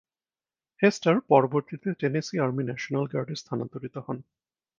[0.81, 4.17] Hester পরবর্তীতে Tennessee Army National গার্ডে স্থানান্তরিত হন।